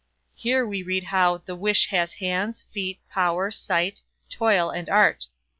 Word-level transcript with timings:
Here 0.33 0.65
we 0.65 0.81
read 0.81 1.03
how 1.03 1.37
"The 1.45 1.55
Wish" 1.55 1.89
has 1.89 2.13
hands, 2.13 2.63
feet, 2.71 2.99
power, 3.11 3.51
sight, 3.51 4.01
toil, 4.31 4.71
and 4.71 4.89
art. 4.89 5.27